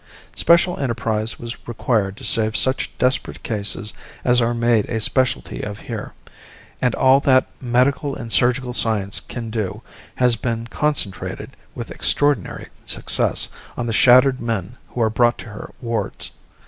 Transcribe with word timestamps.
Special 0.35 0.79
enterprise 0.79 1.37
was 1.37 1.67
required 1.67 2.17
to 2.17 2.23
save 2.25 2.57
such 2.57 2.89
desperate 2.97 3.43
cases 3.43 3.93
as 4.25 4.41
are 4.41 4.55
made 4.55 4.89
a 4.89 4.99
specialty 4.99 5.61
of 5.61 5.81
here, 5.81 6.15
and 6.81 6.95
all 6.95 7.19
that 7.19 7.45
medical 7.61 8.15
and 8.15 8.33
surgical 8.33 8.73
science 8.73 9.19
can 9.19 9.51
do 9.51 9.83
has 10.15 10.35
been 10.35 10.65
concentrated, 10.65 11.55
with 11.75 11.91
extraordinary 11.91 12.69
success, 12.83 13.49
on 13.77 13.85
the 13.85 13.93
shattered 13.93 14.39
men 14.41 14.75
who 14.87 15.03
are 15.03 15.09
brought 15.11 15.37
to 15.37 15.49
her 15.49 15.69
wards. 15.79 16.31